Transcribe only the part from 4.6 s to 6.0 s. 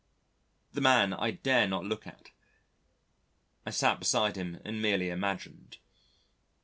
and merely imagined.